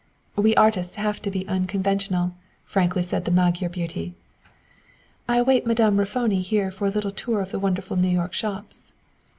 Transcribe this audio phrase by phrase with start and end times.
[0.35, 2.33] "We artists have to be unconventional,"
[2.65, 4.15] frankly said the Magyar beauty.
[5.29, 8.93] "I await Madame Raffoni here for a little tour of the wonderful New York shops."